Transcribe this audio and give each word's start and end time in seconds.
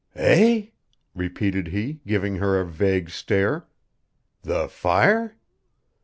"Eh?" 0.15 0.69
repeated 1.13 1.67
he, 1.67 1.99
giving 2.07 2.37
her 2.37 2.59
a 2.59 2.65
vague 2.65 3.11
stare. 3.11 3.67
"The 4.41 4.67
fire?" 4.67 5.35